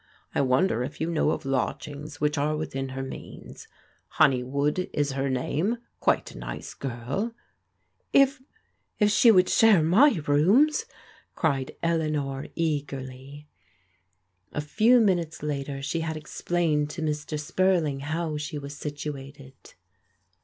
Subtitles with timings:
[0.33, 3.67] I wonder if you know of lodgings which are within her means?
[4.07, 7.35] Honey wood is her name— quite a nice girl.""
[8.11, 8.41] If—
[8.99, 10.85] if she would share my rooms!
[11.35, 13.47] cried Eleanor eagerly.
[14.53, 17.39] A few minutes later she had explained to Mr.
[17.39, 19.53] Spurling how she was situated.